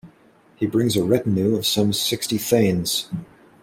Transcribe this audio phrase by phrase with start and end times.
[0.55, 3.07] He brings a retinue of some sixty thanes.